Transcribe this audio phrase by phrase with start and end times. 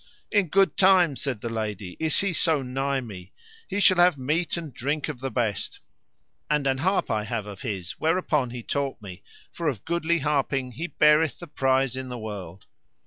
[0.31, 3.33] In good time, said the lady, is he so nigh me;
[3.67, 5.79] he shall have meat and drink of the best;
[6.49, 10.71] and an harp I have of his whereupon he taught me, for of goodly harping
[10.71, 12.65] he beareth the prize in the world.